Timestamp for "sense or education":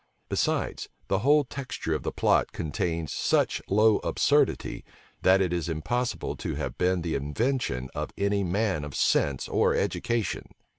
8.95-10.53